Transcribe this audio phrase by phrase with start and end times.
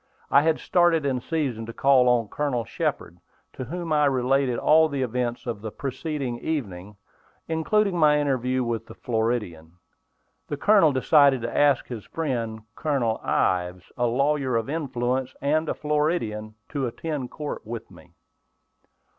[0.31, 3.19] I had started in season to call on Colonel Shepard,
[3.53, 6.95] to whom I related all the events of the preceding evening,
[7.47, 9.73] including my interview with the Floridian.
[10.47, 15.75] The Colonel decided to ask his friend, Colonel Ives, a lawyer of influence, and a
[15.75, 18.15] Floridian, to attend court with me.